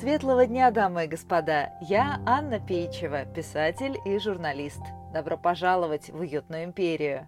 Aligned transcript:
Светлого 0.00 0.46
дня, 0.46 0.70
дамы 0.70 1.06
и 1.06 1.08
господа! 1.08 1.72
Я 1.80 2.20
Анна 2.24 2.60
Пейчева, 2.60 3.24
писатель 3.24 3.98
и 4.04 4.16
журналист. 4.20 4.80
Добро 5.12 5.36
пожаловать 5.36 6.10
в 6.10 6.20
уютную 6.20 6.62
империю. 6.62 7.26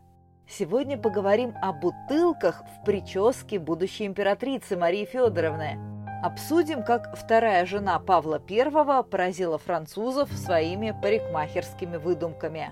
Сегодня 0.49 0.97
поговорим 0.97 1.53
о 1.61 1.73
бутылках 1.73 2.63
в 2.63 2.85
прическе 2.85 3.59
будущей 3.59 4.07
императрицы 4.07 4.77
Марии 4.77 5.05
Федоровны. 5.05 5.81
Обсудим, 6.23 6.85
как 6.85 7.17
вторая 7.17 7.67
жена 7.67 7.99
Павла 7.99 8.41
I 8.49 9.03
поразила 9.03 9.59
французов 9.59 10.31
своими 10.33 10.97
парикмахерскими 11.03 11.97
выдумками. 11.97 12.71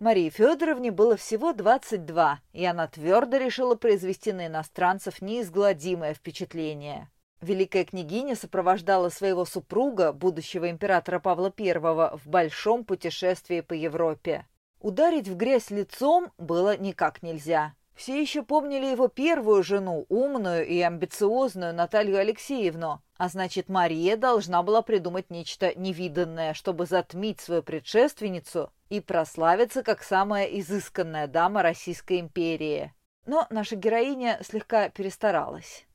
Марии 0.00 0.28
Федоровне 0.28 0.90
было 0.90 1.16
всего 1.16 1.52
22, 1.52 2.40
и 2.52 2.64
она 2.64 2.88
твердо 2.88 3.36
решила 3.36 3.76
произвести 3.76 4.32
на 4.32 4.48
иностранцев 4.48 5.22
неизгладимое 5.22 6.14
впечатление. 6.14 7.11
Великая 7.42 7.84
княгиня 7.84 8.36
сопровождала 8.36 9.08
своего 9.08 9.44
супруга, 9.44 10.12
будущего 10.12 10.70
императора 10.70 11.18
Павла 11.18 11.52
I, 11.58 11.74
в 12.16 12.28
большом 12.28 12.84
путешествии 12.84 13.60
по 13.60 13.72
Европе. 13.72 14.46
Ударить 14.80 15.26
в 15.26 15.36
грязь 15.36 15.70
лицом 15.70 16.30
было 16.38 16.76
никак 16.76 17.20
нельзя. 17.20 17.74
Все 17.96 18.20
еще 18.20 18.42
помнили 18.42 18.86
его 18.86 19.08
первую 19.08 19.64
жену, 19.64 20.06
умную 20.08 20.66
и 20.66 20.80
амбициозную 20.80 21.74
Наталью 21.74 22.18
Алексеевну, 22.18 23.02
а 23.16 23.28
значит, 23.28 23.68
Мария 23.68 24.16
должна 24.16 24.62
была 24.62 24.80
придумать 24.80 25.28
нечто 25.30 25.74
невиданное, 25.74 26.54
чтобы 26.54 26.86
затмить 26.86 27.40
свою 27.40 27.64
предшественницу 27.64 28.72
и 28.88 29.00
прославиться 29.00 29.82
как 29.82 30.04
самая 30.04 30.46
изысканная 30.46 31.26
дама 31.26 31.62
Российской 31.62 32.20
империи. 32.20 32.92
Но 33.26 33.46
наша 33.50 33.74
героиня 33.74 34.40
слегка 34.42 34.88
перестаралась. 34.88 35.86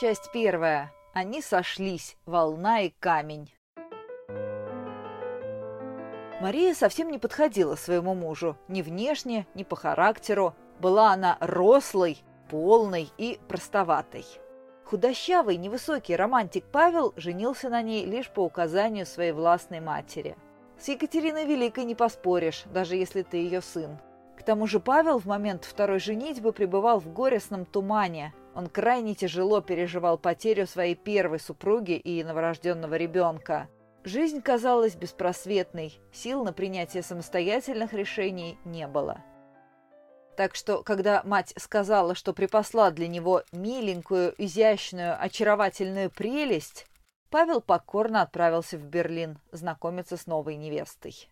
Часть 0.00 0.30
первая. 0.32 0.94
Они 1.12 1.42
сошлись. 1.42 2.16
Волна 2.24 2.80
и 2.80 2.88
камень. 3.00 3.52
Мария 6.40 6.72
совсем 6.72 7.10
не 7.10 7.18
подходила 7.18 7.74
своему 7.74 8.14
мужу. 8.14 8.56
Ни 8.66 8.80
внешне, 8.80 9.46
ни 9.54 9.62
по 9.62 9.76
характеру. 9.76 10.54
Была 10.80 11.12
она 11.12 11.36
рослой, 11.38 12.16
полной 12.48 13.10
и 13.18 13.38
простоватой. 13.46 14.24
Худощавый, 14.86 15.58
невысокий 15.58 16.16
романтик 16.16 16.64
Павел 16.64 17.12
женился 17.16 17.68
на 17.68 17.82
ней 17.82 18.06
лишь 18.06 18.30
по 18.30 18.40
указанию 18.40 19.04
своей 19.04 19.32
властной 19.32 19.80
матери. 19.80 20.34
С 20.78 20.88
Екатериной 20.88 21.44
Великой 21.44 21.84
не 21.84 21.94
поспоришь, 21.94 22.62
даже 22.72 22.96
если 22.96 23.20
ты 23.20 23.36
ее 23.36 23.60
сын. 23.60 23.98
К 24.38 24.42
тому 24.42 24.66
же 24.66 24.80
Павел 24.80 25.18
в 25.18 25.26
момент 25.26 25.66
второй 25.66 25.98
женитьбы 25.98 26.52
пребывал 26.52 27.00
в 27.00 27.12
горестном 27.12 27.66
тумане. 27.66 28.32
Он 28.54 28.66
крайне 28.66 29.14
тяжело 29.14 29.60
переживал 29.60 30.18
потерю 30.18 30.66
своей 30.66 30.94
первой 30.94 31.38
супруги 31.38 31.92
и 31.92 32.24
новорожденного 32.24 32.94
ребенка. 32.96 33.68
Жизнь 34.02 34.40
казалась 34.40 34.96
беспросветной, 34.96 36.00
сил 36.12 36.42
на 36.42 36.52
принятие 36.52 37.02
самостоятельных 37.02 37.92
решений 37.92 38.58
не 38.64 38.86
было. 38.86 39.22
Так 40.36 40.54
что, 40.54 40.82
когда 40.82 41.22
мать 41.24 41.52
сказала, 41.58 42.14
что 42.14 42.32
припасла 42.32 42.90
для 42.90 43.08
него 43.08 43.42
миленькую, 43.52 44.34
изящную, 44.38 45.22
очаровательную 45.22 46.10
прелесть, 46.10 46.86
Павел 47.28 47.60
покорно 47.60 48.22
отправился 48.22 48.78
в 48.78 48.84
Берлин 48.84 49.38
знакомиться 49.52 50.16
с 50.16 50.26
новой 50.26 50.56
невестой. 50.56 51.28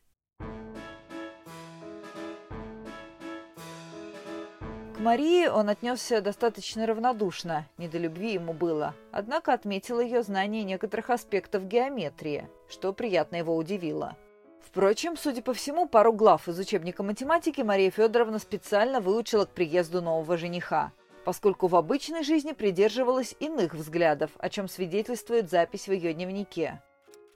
Марии 5.09 5.47
он 5.47 5.71
отнесся 5.71 6.21
достаточно 6.21 6.85
равнодушно, 6.87 7.67
не 7.79 7.89
до 7.89 7.97
любви 7.97 8.35
ему 8.35 8.53
было, 8.53 8.95
однако 9.11 9.55
отметил 9.55 10.01
ее 10.01 10.23
знание 10.23 10.65
некоторых 10.65 11.09
аспектов 11.09 11.67
геометрии, 11.67 12.47
что 12.69 12.93
приятно 12.93 13.37
его 13.37 13.57
удивило. 13.57 14.19
Впрочем, 14.61 15.17
судя 15.17 15.41
по 15.41 15.55
всему, 15.55 15.89
пару 15.89 16.13
глав 16.13 16.47
из 16.47 16.59
учебника 16.59 17.03
математики 17.03 17.63
Мария 17.63 17.91
Федоровна 17.91 18.39
специально 18.39 19.01
выучила 19.01 19.47
к 19.47 19.55
приезду 19.55 20.03
нового 20.03 20.37
жениха, 20.37 20.93
поскольку 21.25 21.69
в 21.69 21.77
обычной 21.77 22.23
жизни 22.23 22.53
придерживалась 22.53 23.35
иных 23.41 23.73
взглядов, 23.73 24.33
о 24.37 24.51
чем 24.51 24.69
свидетельствует 24.69 25.49
запись 25.49 25.89
в 25.89 25.93
ее 25.93 26.13
дневнике. 26.13 26.83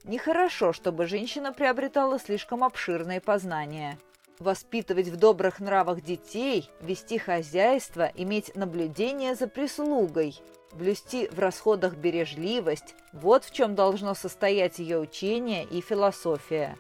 Нехорошо, 0.05 0.75
чтобы 0.75 1.07
женщина 1.07 1.55
приобретала 1.55 2.19
слишком 2.19 2.65
обширные 2.65 3.23
познания– 3.23 3.99
Воспитывать 4.39 5.09
в 5.09 5.17
добрых 5.17 5.61
нравах 5.61 6.01
детей, 6.01 6.71
вести 6.81 7.19
хозяйство, 7.19 8.11
иметь 8.15 8.55
наблюдение 8.57 9.35
за 9.35 9.47
прислугой, 9.47 10.41
блюсти 10.73 11.29
в 11.29 11.39
расходах 11.39 11.95
бережливость– 11.95 12.95
вот 13.13 13.45
в 13.45 13.53
чем 13.53 13.75
должно 13.75 14.15
состоять 14.15 14.79
ее 14.79 14.99
учение 14.99 15.65
и 15.65 15.81
философия. 15.81 16.79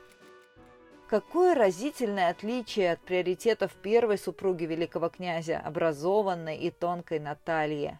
Какое 1.09 1.55
разительное 1.55 2.31
отличие 2.31 2.93
от 2.93 3.01
приоритетов 3.01 3.75
первой 3.75 4.17
супруги 4.17 4.65
великого 4.65 5.11
князя, 5.11 5.59
образованной 5.59 6.57
и 6.57 6.71
тонкой 6.71 7.21
Натальи. 7.21 7.99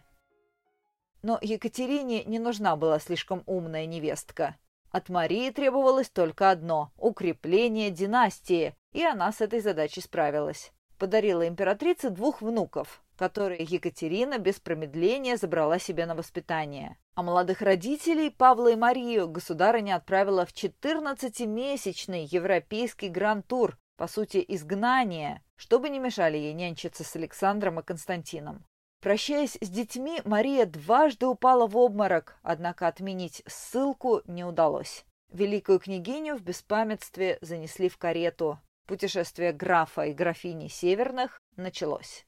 Но 1.21 1.37
Екатерине 1.41 2.23
не 2.23 2.39
нужна 2.39 2.75
была 2.75 2.99
слишком 2.99 3.43
умная 3.45 3.85
невестка. 3.85 4.57
От 4.89 5.09
Марии 5.09 5.51
требовалось 5.51 6.09
только 6.09 6.49
одно– 6.49 6.91
укрепление 6.97 7.91
династии, 7.91 8.75
и 8.93 9.03
она 9.03 9.31
с 9.31 9.41
этой 9.41 9.59
задачей 9.59 10.01
справилась. 10.01 10.71
Подарила 10.97 11.47
императрице 11.47 12.09
двух 12.09 12.41
внуков, 12.41 13.03
которые 13.17 13.63
Екатерина 13.63 14.37
без 14.37 14.59
промедления 14.59 15.37
забрала 15.37 15.79
себе 15.79 16.05
на 16.05 16.15
воспитание. 16.15 16.97
А 17.15 17.23
молодых 17.23 17.61
родителей 17.61 18.29
Павла 18.29 18.71
и 18.71 18.75
Марию 18.75 19.27
государыня 19.27 19.95
отправила 19.95 20.45
в 20.45 20.53
14-месячный 20.53 22.25
европейский 22.25 23.09
гран-тур, 23.09 23.77
по 23.97 24.07
сути, 24.07 24.43
изгнание, 24.47 25.43
чтобы 25.55 25.89
не 25.89 25.99
мешали 25.99 26.37
ей 26.37 26.53
нянчиться 26.53 27.03
с 27.03 27.15
Александром 27.15 27.79
и 27.79 27.83
Константином. 27.83 28.65
Прощаясь 29.01 29.57
с 29.59 29.69
детьми, 29.69 30.21
Мария 30.23 30.65
дважды 30.65 31.25
упала 31.27 31.67
в 31.67 31.75
обморок, 31.75 32.37
однако 32.41 32.87
отменить 32.87 33.43
ссылку 33.45 34.21
не 34.25 34.45
удалось. 34.45 35.05
Великую 35.29 35.79
княгиню 35.79 36.37
в 36.37 36.41
беспамятстве 36.41 37.37
занесли 37.41 37.89
в 37.89 37.97
карету, 37.97 38.59
Путешествие 38.85 39.53
графа 39.53 40.01
и 40.07 40.13
графини 40.13 40.67
Северных 40.67 41.41
началось. 41.55 42.25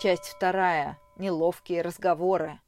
Часть 0.00 0.24
вторая. 0.24 0.98
Неловкие 1.16 1.82
разговоры. 1.82 2.60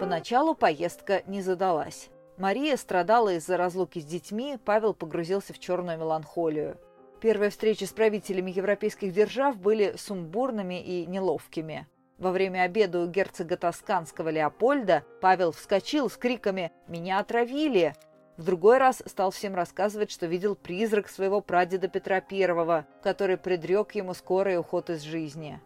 Поначалу 0.00 0.56
поездка 0.56 1.22
не 1.26 1.42
задалась. 1.42 2.10
Мария 2.38 2.76
страдала 2.76 3.34
из-за 3.34 3.56
разлуки 3.56 4.00
с 4.00 4.04
детьми, 4.04 4.58
Павел 4.64 4.94
погрузился 4.94 5.52
в 5.52 5.60
черную 5.60 5.96
меланхолию. 5.96 6.76
Первые 7.20 7.50
встречи 7.50 7.84
с 7.84 7.92
правителями 7.92 8.50
европейских 8.50 9.12
держав 9.12 9.56
были 9.56 9.94
сумбурными 9.96 10.82
и 10.82 11.06
неловкими. 11.06 11.86
Во 12.18 12.32
время 12.32 12.62
обеда 12.62 13.00
у 13.00 13.06
герцога 13.06 13.56
Тосканского 13.56 14.30
Леопольда 14.30 15.04
Павел 15.20 15.52
вскочил 15.52 16.10
с 16.10 16.16
криками 16.16 16.72
«Меня 16.88 17.20
отравили!» 17.20 17.94
В 18.36 18.42
другой 18.42 18.78
раз 18.78 19.00
стал 19.06 19.30
всем 19.30 19.54
рассказывать, 19.54 20.10
что 20.10 20.26
видел 20.26 20.56
призрак 20.56 21.08
своего 21.08 21.40
прадеда 21.40 21.86
Петра 21.86 22.16
I, 22.16 22.84
который 23.02 23.36
предрек 23.36 23.94
ему 23.94 24.12
скорый 24.12 24.58
уход 24.58 24.90
из 24.90 25.02
жизни. 25.02 25.60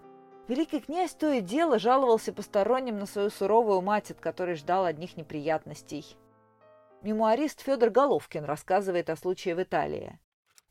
Великий 0.48 0.80
князь 0.80 1.14
то 1.14 1.30
и 1.32 1.40
дело 1.40 1.78
жаловался 1.78 2.32
посторонним 2.32 2.98
на 2.98 3.06
свою 3.06 3.30
суровую 3.30 3.80
мать, 3.80 4.10
от 4.10 4.20
которой 4.20 4.54
ждал 4.54 4.84
одних 4.84 5.16
неприятностей. 5.16 6.16
Мемуарист 7.02 7.62
Федор 7.62 7.88
Головкин 7.88 8.44
рассказывает 8.44 9.08
о 9.08 9.16
случае 9.16 9.54
в 9.54 9.62
Италии. 9.62 10.18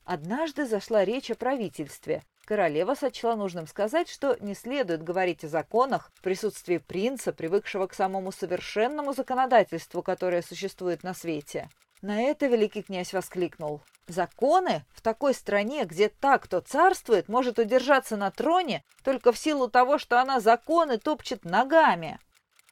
Однажды 0.03 0.65
зашла 0.65 1.03
речь 1.03 1.31
о 1.31 1.35
правительстве. 1.35 2.23
Королева 2.45 2.93
сочла 2.95 3.35
нужным 3.35 3.67
сказать, 3.67 4.07
что 4.07 4.37
не 4.39 4.53
следует 4.53 5.03
говорить 5.03 5.43
о 5.43 5.49
законах 5.49 6.11
в 6.15 6.21
присутствии 6.21 6.77
принца, 6.77 7.33
привыкшего 7.33 7.87
к 7.87 7.93
самому 7.93 8.31
совершенному 8.31 9.13
законодательству, 9.13 10.01
которое 10.01 10.41
существует 10.41 11.03
на 11.03 11.13
свете. 11.13 11.69
На 12.01 12.21
это 12.21 12.45
великий 12.45 12.83
князь 12.83 13.13
воскликнул. 13.13 13.81
Законы 14.07 14.85
в 14.93 15.01
такой 15.01 15.33
стране, 15.33 15.85
где 15.85 16.09
так, 16.09 16.43
кто 16.43 16.59
царствует, 16.59 17.27
может 17.27 17.59
удержаться 17.59 18.15
на 18.15 18.29
троне 18.31 18.83
только 19.03 19.31
в 19.31 19.37
силу 19.37 19.67
того, 19.67 19.97
что 19.97 20.21
она 20.21 20.39
законы 20.39 20.97
топчет 20.97 21.43
ногами. 21.43 22.19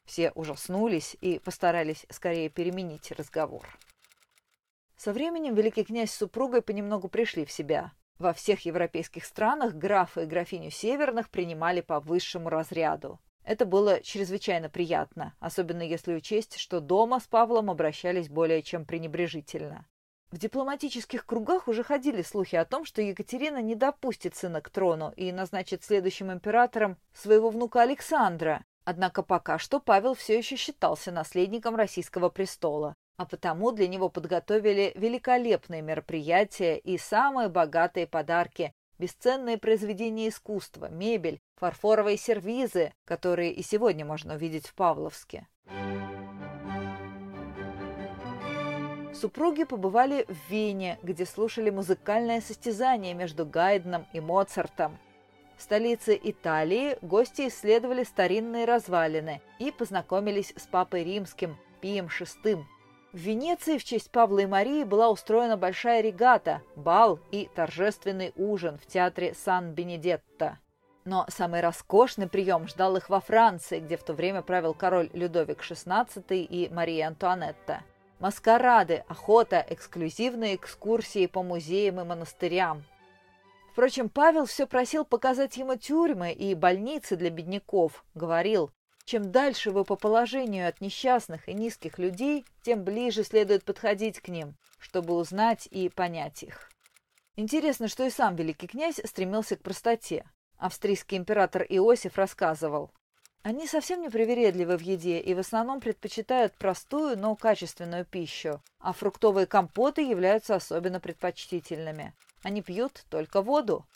Все 0.04 0.30
ужаснулись 0.30 1.16
и 1.20 1.40
постарались 1.40 2.06
скорее 2.10 2.48
переменить 2.48 3.10
разговор. 3.10 3.66
Со 4.96 5.12
временем 5.12 5.54
великий 5.54 5.84
князь 5.84 6.12
с 6.12 6.16
супругой 6.16 6.62
понемногу 6.62 7.08
пришли 7.08 7.44
в 7.44 7.52
себя. 7.52 7.92
Во 8.18 8.32
всех 8.32 8.64
европейских 8.64 9.26
странах 9.26 9.74
графа 9.74 10.22
и 10.22 10.26
графиню 10.26 10.70
Северных 10.70 11.28
принимали 11.28 11.82
по 11.82 12.00
высшему 12.00 12.48
разряду. 12.48 13.20
Это 13.46 13.64
было 13.64 14.02
чрезвычайно 14.02 14.68
приятно, 14.68 15.34
особенно 15.40 15.80
если 15.80 16.14
учесть, 16.14 16.58
что 16.58 16.80
дома 16.80 17.20
с 17.20 17.26
Павлом 17.26 17.70
обращались 17.70 18.28
более 18.28 18.62
чем 18.62 18.84
пренебрежительно. 18.84 19.86
В 20.30 20.36
дипломатических 20.38 21.24
кругах 21.24 21.68
уже 21.68 21.82
ходили 21.82 22.20
слухи 22.20 22.56
о 22.56 22.66
том, 22.66 22.84
что 22.84 23.00
Екатерина 23.00 23.62
не 23.62 23.74
допустит 23.74 24.36
сына 24.36 24.60
к 24.60 24.68
трону 24.68 25.14
и 25.16 25.32
назначит 25.32 25.82
следующим 25.82 26.30
императором 26.30 26.98
своего 27.14 27.48
внука 27.48 27.80
Александра, 27.80 28.64
Однако 28.86 29.24
пока 29.24 29.58
что 29.58 29.80
Павел 29.80 30.14
все 30.14 30.38
еще 30.38 30.54
считался 30.54 31.10
наследником 31.10 31.74
российского 31.74 32.28
престола, 32.28 32.94
а 33.16 33.26
потому 33.26 33.72
для 33.72 33.88
него 33.88 34.08
подготовили 34.08 34.92
великолепные 34.94 35.82
мероприятия 35.82 36.78
и 36.78 36.96
самые 36.96 37.48
богатые 37.48 38.06
подарки, 38.06 38.72
бесценные 38.98 39.58
произведения 39.58 40.28
искусства, 40.28 40.88
мебель, 40.88 41.40
фарфоровые 41.56 42.16
сервизы, 42.16 42.92
которые 43.04 43.52
и 43.52 43.62
сегодня 43.62 44.04
можно 44.04 44.34
увидеть 44.34 44.66
в 44.66 44.74
Павловске. 44.74 45.46
Супруги 49.14 49.64
побывали 49.64 50.26
в 50.28 50.50
Вене, 50.50 50.98
где 51.02 51.24
слушали 51.24 51.70
музыкальное 51.70 52.42
состязание 52.42 53.14
между 53.14 53.46
Гайденом 53.46 54.06
и 54.12 54.20
Моцартом. 54.20 54.98
В 55.56 55.62
столице 55.62 56.20
Италии 56.22 56.98
гости 57.00 57.48
исследовали 57.48 58.04
старинные 58.04 58.66
развалины 58.66 59.40
и 59.58 59.70
познакомились 59.70 60.52
с 60.54 60.66
папой 60.66 61.02
римским 61.02 61.56
Пием 61.80 62.06
VI. 62.06 62.62
В 63.16 63.18
Венеции 63.18 63.78
в 63.78 63.84
честь 63.84 64.10
Павла 64.10 64.40
и 64.40 64.46
Марии 64.46 64.84
была 64.84 65.08
устроена 65.08 65.56
большая 65.56 66.02
регата, 66.02 66.60
бал 66.76 67.18
и 67.30 67.48
торжественный 67.54 68.34
ужин 68.36 68.76
в 68.76 68.84
театре 68.84 69.32
Сан-Бенедетто. 69.32 70.58
Но 71.06 71.24
самый 71.30 71.62
роскошный 71.62 72.28
прием 72.28 72.68
ждал 72.68 72.94
их 72.98 73.08
во 73.08 73.20
Франции, 73.20 73.80
где 73.80 73.96
в 73.96 74.02
то 74.02 74.12
время 74.12 74.42
правил 74.42 74.74
король 74.74 75.08
Людовик 75.14 75.62
XVI 75.62 76.06
и 76.28 76.68
Мария 76.68 77.06
Антуанетта. 77.08 77.84
Маскарады, 78.18 79.02
охота, 79.08 79.64
эксклюзивные 79.66 80.56
экскурсии 80.56 81.24
по 81.24 81.42
музеям 81.42 81.98
и 82.02 82.04
монастырям. 82.04 82.84
Впрочем, 83.72 84.10
Павел 84.10 84.44
все 84.44 84.66
просил 84.66 85.06
показать 85.06 85.56
ему 85.56 85.76
тюрьмы 85.76 86.32
и 86.32 86.54
больницы 86.54 87.16
для 87.16 87.30
бедняков. 87.30 88.04
Говорил, 88.14 88.70
чем 89.06 89.30
дальше 89.30 89.70
вы 89.70 89.84
по 89.84 89.96
положению 89.96 90.68
от 90.68 90.80
несчастных 90.80 91.48
и 91.48 91.54
низких 91.54 91.98
людей, 91.98 92.44
тем 92.62 92.82
ближе 92.82 93.22
следует 93.22 93.64
подходить 93.64 94.20
к 94.20 94.28
ним, 94.28 94.56
чтобы 94.78 95.14
узнать 95.14 95.68
и 95.70 95.88
понять 95.88 96.42
их. 96.42 96.70
Интересно, 97.36 97.86
что 97.86 98.04
и 98.04 98.10
сам 98.10 98.34
великий 98.34 98.66
князь 98.66 99.00
стремился 99.04 99.56
к 99.56 99.62
простоте. 99.62 100.24
Австрийский 100.58 101.16
император 101.16 101.64
Иосиф 101.68 102.18
рассказывал. 102.18 102.90
Они 103.42 103.68
совсем 103.68 104.02
не 104.02 104.08
привередливы 104.08 104.76
в 104.76 104.80
еде 104.80 105.20
и 105.20 105.32
в 105.32 105.38
основном 105.38 105.80
предпочитают 105.80 106.54
простую, 106.54 107.16
но 107.16 107.36
качественную 107.36 108.04
пищу, 108.04 108.60
а 108.80 108.92
фруктовые 108.92 109.46
компоты 109.46 110.02
являются 110.02 110.56
особенно 110.56 110.98
предпочтительными. 110.98 112.12
Они 112.42 112.60
пьют 112.60 113.04
только 113.08 113.42
воду. 113.42 113.86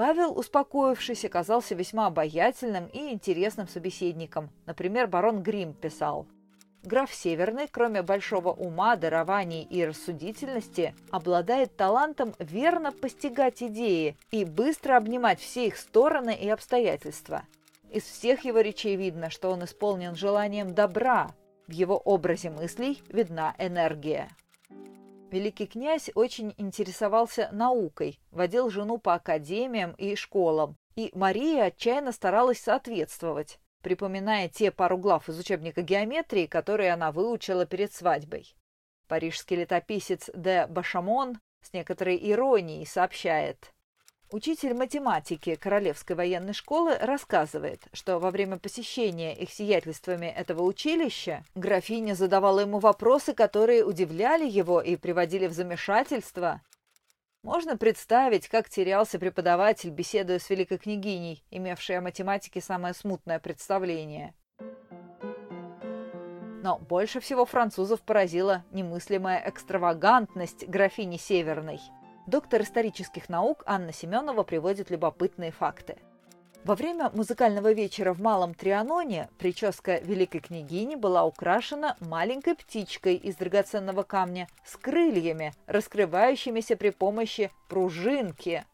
Павел, 0.00 0.32
успокоившись, 0.32 1.26
оказался 1.26 1.74
весьма 1.74 2.06
обаятельным 2.06 2.86
и 2.86 3.12
интересным 3.12 3.68
собеседником. 3.68 4.48
Например, 4.64 5.06
барон 5.06 5.42
Грим 5.42 5.74
писал– 5.74 6.26
Граф 6.82 7.12
Северный, 7.12 7.68
кроме 7.70 8.00
большого 8.00 8.50
ума, 8.50 8.96
дарований 8.96 9.62
и 9.62 9.84
рассудительности, 9.84 10.94
обладает 11.10 11.76
талантом 11.76 12.34
верно 12.38 12.92
постигать 12.92 13.62
идеи 13.62 14.16
и 14.30 14.46
быстро 14.46 14.96
обнимать 14.96 15.38
все 15.38 15.66
их 15.66 15.76
стороны 15.76 16.34
и 16.34 16.48
обстоятельства. 16.48 17.42
Из 17.90 18.04
всех 18.04 18.46
его 18.46 18.60
речей 18.60 18.96
видно, 18.96 19.28
что 19.28 19.50
он 19.50 19.64
исполнен 19.64 20.14
желанием 20.14 20.74
добра. 20.74 21.32
В 21.66 21.72
его 21.72 21.98
образе 21.98 22.48
мыслей 22.48 23.02
видна 23.10 23.54
энергия. 23.58 24.30
Великий 25.30 25.66
князь 25.66 26.10
очень 26.16 26.54
интересовался 26.56 27.50
наукой, 27.52 28.18
водил 28.32 28.68
жену 28.68 28.98
по 28.98 29.14
академиям 29.14 29.92
и 29.92 30.16
школам, 30.16 30.76
и 30.96 31.12
Мария 31.14 31.66
отчаянно 31.66 32.10
старалась 32.10 32.60
соответствовать 32.60 33.60
припоминая 33.80 34.48
те 34.48 34.70
пару 34.72 34.98
глав 34.98 35.28
из 35.28 35.38
учебника 35.38 35.82
геометрии, 35.82 36.46
которые 36.46 36.92
она 36.92 37.12
выучила 37.12 37.64
перед 37.64 37.92
свадьбой. 37.92 38.54
Парижский 39.06 39.56
летописец 39.56 40.30
де 40.34 40.66
Башамон 40.66 41.38
с 41.62 41.72
некоторой 41.72 42.18
иронией 42.20 42.84
сообщает. 42.84 43.72
Учитель 44.32 44.74
математики 44.74 45.56
Королевской 45.56 46.14
военной 46.14 46.52
школы 46.52 46.96
рассказывает, 47.00 47.82
что 47.92 48.20
во 48.20 48.30
время 48.30 48.58
посещения 48.58 49.34
их 49.34 49.50
сиятельствами 49.50 50.26
этого 50.26 50.62
училища 50.62 51.44
графиня 51.56 52.14
задавала 52.14 52.60
ему 52.60 52.78
вопросы, 52.78 53.34
которые 53.34 53.84
удивляли 53.84 54.48
его 54.48 54.80
и 54.80 54.94
приводили 54.94 55.48
в 55.48 55.52
замешательство, 55.52 56.62
можно 57.42 57.76
представить, 57.76 58.46
как 58.48 58.68
терялся 58.68 59.18
преподаватель, 59.18 59.90
беседуя 59.90 60.38
с 60.38 60.48
великой 60.48 60.78
княгиней, 60.78 61.42
имевшей 61.50 61.98
о 61.98 62.02
математике 62.02 62.60
самое 62.60 62.94
смутное 62.94 63.40
представление. 63.40 64.34
Но 66.62 66.78
больше 66.78 67.18
всего 67.20 67.46
французов 67.46 68.02
поразила 68.02 68.64
немыслимая 68.70 69.42
экстравагантность 69.48 70.68
графини 70.68 71.16
Северной. 71.16 71.80
Доктор 72.30 72.62
исторических 72.62 73.28
наук 73.28 73.64
Анна 73.66 73.92
Семенова 73.92 74.44
приводит 74.44 74.88
любопытные 74.88 75.50
факты– 75.50 75.96
во 76.62 76.74
время 76.74 77.10
музыкального 77.14 77.72
вечера 77.72 78.12
в 78.12 78.20
Малом 78.20 78.52
Трианоне 78.52 79.30
прическа 79.38 79.96
великой 79.96 80.40
княгини 80.40 80.94
была 80.94 81.24
украшена 81.24 81.96
маленькой 82.00 82.54
птичкой 82.54 83.16
из 83.16 83.36
драгоценного 83.36 84.02
камня 84.02 84.46
с 84.66 84.76
крыльями, 84.76 85.54
раскрывающимися 85.66 86.76
при 86.76 86.90
помощи 86.90 87.50
пружинки. 87.70 88.64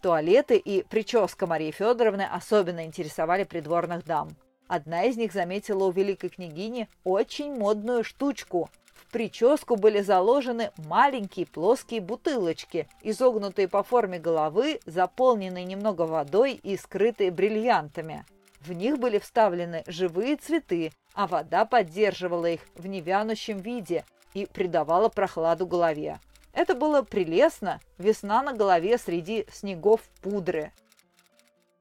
Туалеты 0.00 0.56
и 0.56 0.84
прическа 0.84 1.48
Марии 1.48 1.72
Федоровны 1.72 2.22
особенно 2.22 2.84
интересовали 2.84 3.42
придворных 3.42 4.04
дам. 4.04 4.28
Одна 4.68 5.02
из 5.02 5.16
них 5.16 5.32
заметила 5.32 5.86
у 5.86 5.90
великой 5.90 6.30
княгини 6.30 6.88
очень 7.02 7.58
модную 7.58 8.04
штучку 8.04 8.70
прическу 9.14 9.76
были 9.76 10.00
заложены 10.00 10.72
маленькие 10.76 11.46
плоские 11.46 12.00
бутылочки, 12.00 12.88
изогнутые 13.00 13.68
по 13.68 13.84
форме 13.84 14.18
головы, 14.18 14.80
заполненные 14.86 15.64
немного 15.64 16.02
водой 16.02 16.54
и 16.60 16.76
скрытые 16.76 17.30
бриллиантами. 17.30 18.24
В 18.58 18.72
них 18.72 18.98
были 18.98 19.20
вставлены 19.20 19.84
живые 19.86 20.34
цветы, 20.34 20.90
а 21.14 21.28
вода 21.28 21.64
поддерживала 21.64 22.46
их 22.46 22.62
в 22.74 22.88
невянущем 22.88 23.58
виде 23.58 24.04
и 24.32 24.46
придавала 24.46 25.08
прохладу 25.08 25.64
голове. 25.64 26.18
Это 26.52 26.74
было 26.74 27.02
прелестно, 27.02 27.80
весна 27.98 28.42
на 28.42 28.52
голове 28.52 28.98
среди 28.98 29.46
снегов 29.52 30.00
пудры. 30.22 30.72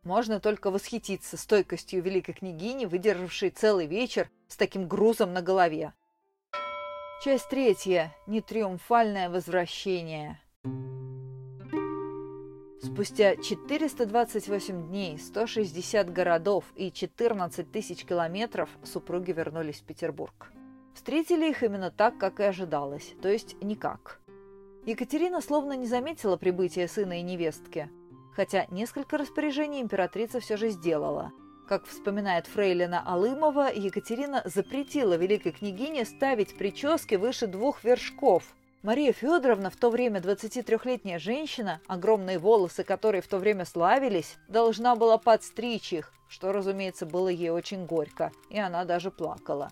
Можно 0.04 0.40
только 0.40 0.70
восхититься 0.70 1.36
стойкостью 1.38 2.04
великой 2.04 2.34
княгини, 2.34 2.86
выдержавшей 2.86 3.50
целый 3.50 3.88
вечер 3.88 4.30
с 4.48 4.56
таким 4.56 4.88
грузом 4.88 5.34
на 5.34 5.42
голове. 5.42 5.94
Часть 7.24 7.48
третья. 7.48 8.14
Нетриумфальное 8.28 9.30
возвращение. 9.30 10.42
Спустя 12.82 13.38
428 13.38 14.88
дней, 14.90 15.18
160 15.18 16.12
городов 16.12 16.66
и 16.76 16.92
14 16.92 17.72
тысяч 17.72 18.04
километров 18.04 18.70
супруги 18.84 19.32
вернулись 19.32 19.80
в 19.80 19.86
Петербург. 19.86 20.52
Встретили 20.96 21.50
их 21.50 21.64
именно 21.64 21.92
так, 21.92 22.18
как 22.18 22.42
и 22.42 22.44
ожидалось, 22.44 23.14
то 23.22 23.30
есть 23.30 23.56
никак. 23.64 24.20
Екатерина 24.86 25.40
словно 25.40 25.78
не 25.78 25.88
заметила 25.88 26.36
прибытия 26.36 26.90
сына 26.90 27.20
и 27.20 27.22
невестки, 27.22 27.90
хотя 28.36 28.66
несколько 28.70 29.18
распоряжений 29.18 29.82
императрица 29.82 30.42
все 30.42 30.58
же 30.58 30.72
сделала– 30.72 31.32
как 31.68 31.86
вспоминает 31.86 32.48
фрейлина 32.48 33.02
Алымова, 33.06 33.72
Екатерина 33.74 34.42
запретила 34.46 35.16
великой 35.16 35.52
княгине 35.52 36.06
ставить 36.06 36.58
прически 36.58 37.16
выше 37.16 37.48
двух 37.48 37.84
вершков. 37.84 38.44
Мария 38.82 39.14
Федоровна, 39.14 39.70
в 39.70 39.78
то 39.78 39.90
время 39.90 40.20
23-летняя 40.20 41.18
женщина, 41.18 41.80
огромные 41.88 42.38
волосы 42.38 42.84
которой 42.84 43.22
в 43.22 43.28
то 43.28 43.38
время 43.38 43.64
славились, 43.66 44.36
должна 44.50 44.96
была 44.96 45.18
подстричь 45.18 45.94
их, 45.94 46.12
что, 46.28 46.52
разумеется, 46.52 47.06
было 47.06 47.30
ей 47.30 47.50
очень 47.50 47.86
горько, 47.86 48.32
и 48.50 48.60
она 48.60 48.84
даже 48.84 49.10
плакала. 49.10 49.72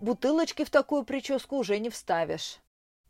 Бутылочки 0.00 0.64
в 0.64 0.70
такую 0.70 1.04
прическу 1.04 1.56
уже 1.56 1.78
не 1.78 1.90
вставишь. 1.90 2.58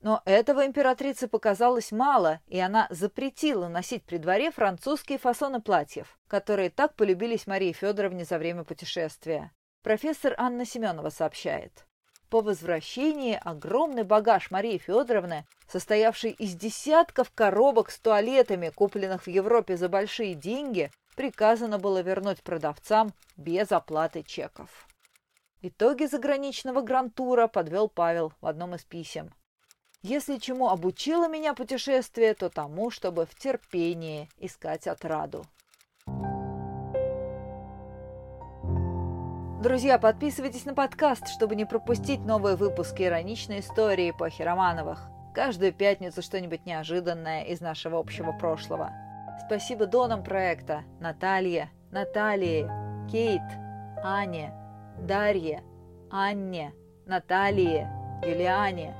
Но 0.02 0.22
этого 0.24 0.66
императрице 0.66 1.28
показалось 1.28 1.92
мало, 1.92 2.40
и 2.46 2.58
она 2.58 2.86
запретила 2.90 3.68
носить 3.68 4.02
при 4.04 4.16
дворе 4.16 4.50
французские 4.50 5.18
фасоны 5.18 5.60
платьев, 5.60 6.18
которые 6.26 6.70
так 6.70 6.94
полюбились 6.94 7.46
Марии 7.46 7.72
Федоровне 7.72 8.24
за 8.24 8.38
время 8.38 8.64
путешествия. 8.64 9.52
Профессор 9.82 10.34
Анна 10.38 10.64
Семенова 10.64 11.10
сообщает. 11.10 11.86
По 12.30 12.40
возвращении 12.40 13.38
огромный 13.42 14.04
багаж 14.04 14.50
Марии 14.50 14.78
Федоровны, 14.78 15.46
состоявший 15.68 16.30
из 16.30 16.54
десятков 16.54 17.30
коробок 17.32 17.90
с 17.90 17.98
туалетами, 17.98 18.70
купленных 18.70 19.24
в 19.24 19.28
Европе 19.28 19.76
за 19.76 19.88
большие 19.88 20.34
деньги, 20.34 20.90
приказано 21.16 21.78
было 21.78 22.00
вернуть 22.00 22.42
продавцам 22.42 23.12
без 23.36 23.72
оплаты 23.72 24.22
чеков. 24.22 24.86
Итоги 25.60 26.04
заграничного 26.06 26.80
грантура 26.80 27.48
подвел 27.48 27.88
Павел 27.88 28.32
в 28.40 28.46
одном 28.46 28.76
из 28.76 28.84
писем. 28.84 29.34
Если 30.02 30.38
чему 30.38 30.70
обучило 30.70 31.28
меня 31.28 31.52
путешествие, 31.52 32.32
то 32.32 32.48
тому, 32.48 32.90
чтобы 32.90 33.26
в 33.26 33.34
терпении 33.34 34.30
искать 34.38 34.86
отраду. 34.86 35.44
Друзья, 39.62 39.98
подписывайтесь 39.98 40.64
на 40.64 40.72
подкаст, 40.72 41.28
чтобы 41.28 41.54
не 41.54 41.66
пропустить 41.66 42.20
новые 42.20 42.56
выпуски 42.56 43.02
ироничной 43.02 43.60
истории 43.60 44.08
эпохи 44.08 44.40
Романовых. 44.40 45.06
Каждую 45.34 45.74
пятницу 45.74 46.22
что-нибудь 46.22 46.64
неожиданное 46.64 47.44
из 47.44 47.60
нашего 47.60 47.98
общего 47.98 48.32
прошлого. 48.32 48.90
Спасибо 49.44 49.84
донам 49.84 50.24
проекта 50.24 50.84
Наталье, 50.98 51.70
Наталье, 51.90 52.70
Кейт, 53.12 53.42
Ане, 54.02 54.54
Дарье, 54.98 55.62
Анне, 56.10 56.72
Наталье, 57.04 57.86
Юлиане. 58.24 58.94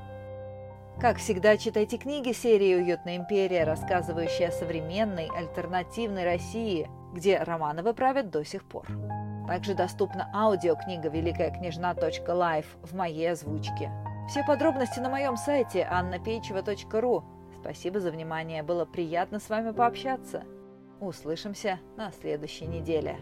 Как 1.01 1.17
всегда, 1.17 1.57
читайте 1.57 1.97
книги 1.97 2.31
серии 2.31 2.75
«Уютная 2.75 3.15
империя», 3.15 3.63
рассказывающие 3.63 4.49
о 4.49 4.51
современной, 4.51 5.31
альтернативной 5.35 6.23
России, 6.25 6.87
где 7.11 7.39
Романовы 7.39 7.95
правят 7.95 8.29
до 8.29 8.45
сих 8.45 8.63
пор. 8.63 8.85
Также 9.47 9.73
доступна 9.73 10.29
аудиокнига 10.31 11.09
«Великая 11.09 11.49
княжна.лайф» 11.49 12.67
в 12.83 12.95
моей 12.95 13.31
озвучке. 13.31 13.89
Все 14.29 14.43
подробности 14.45 14.99
на 14.99 15.09
моем 15.09 15.37
сайте 15.37 15.89
annapeichева.ру. 15.91 17.23
Спасибо 17.59 17.99
за 17.99 18.11
внимание, 18.11 18.61
было 18.61 18.85
приятно 18.85 19.39
с 19.39 19.49
вами 19.49 19.71
пообщаться. 19.71 20.43
Услышимся 20.99 21.79
на 21.97 22.11
следующей 22.11 22.67
неделе. 22.67 23.17